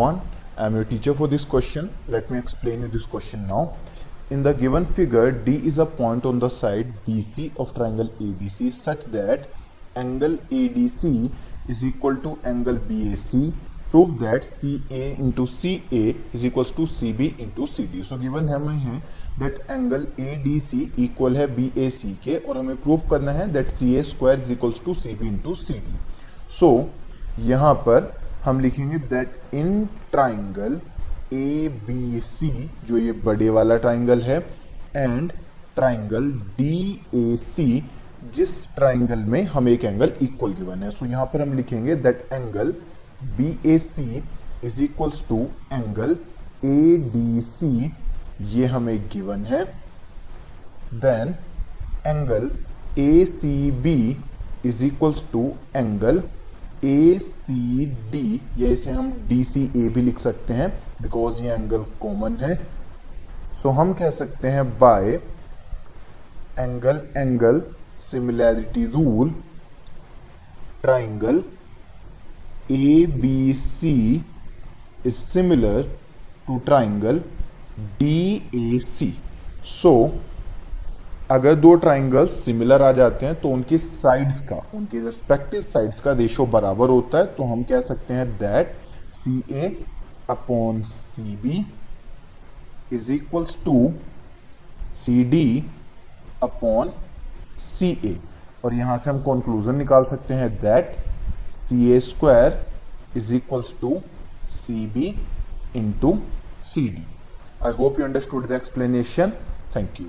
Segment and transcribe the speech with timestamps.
[0.00, 0.20] everyone.
[0.56, 1.90] I am your teacher for this question.
[2.08, 3.76] Let me explain you this question now.
[4.30, 8.72] In the given figure, D is a point on the side BC of triangle ABC
[8.72, 9.48] such that
[9.96, 11.30] angle ADC
[11.68, 13.52] is equal to angle BAC.
[13.90, 18.02] Prove that CA into CA is equals to CB into CD.
[18.02, 19.02] So given हमें है
[19.38, 24.38] that angle ADC equal है BAC के और हमें prove करना है that CA square
[24.38, 26.00] is equals to CB into CD.
[26.60, 26.72] So
[27.38, 30.80] यहाँ पर हम लिखेंगे that in triangle
[31.34, 32.50] A B C
[32.86, 34.38] जो ये बड़े वाला ट्राइंगल है
[34.96, 35.32] and
[35.74, 36.76] triangle D
[37.14, 37.82] A C
[38.34, 41.94] जिस ट्राइंगल में हम एक एंगल इक्वल गिवन है। सो so, यहाँ पर हम लिखेंगे
[41.96, 42.74] that angle
[43.36, 44.22] B A C
[44.64, 45.38] is equals to
[45.72, 46.16] angle
[46.64, 47.92] A D C
[48.50, 49.64] ये हमें गिवन है।
[50.96, 51.34] Then
[52.06, 52.50] angle
[52.98, 54.16] A C B
[54.66, 56.22] is equals to angle
[56.84, 60.68] A C D या इसे हम डी सी ए भी लिख सकते हैं
[61.02, 65.12] बिकॉज़ ये एंगल कॉमन है। सो so, हम कह सकते हैं by
[66.58, 67.62] angle angle
[68.10, 69.30] similarity rule
[70.82, 71.42] triangle
[72.72, 73.94] A B C
[75.06, 75.82] is similar
[76.46, 77.20] to triangle
[77.98, 78.18] D
[78.56, 79.14] A C
[79.72, 79.92] so
[81.30, 86.12] अगर दो ट्राइंगल्स सिमिलर आ जाते हैं तो उनकी साइड्स का, उनकी रेस्पेक्टिव साइड्स का
[86.12, 88.74] रेशो बराबर होता है तो हम कह सकते हैं that
[89.14, 89.76] C A
[90.30, 91.64] upon C B
[92.92, 93.92] is equals to
[95.04, 95.44] C D
[96.42, 96.92] upon
[97.68, 98.16] C A
[98.64, 100.96] और यहाँ से हम कंक्लूजन निकाल सकते हैं that
[101.60, 102.64] C A square
[103.16, 104.00] is equals to
[104.50, 105.14] C B
[105.76, 106.18] into
[106.74, 107.06] C D
[107.66, 109.32] I hope you understood the explanation
[109.76, 110.08] thank you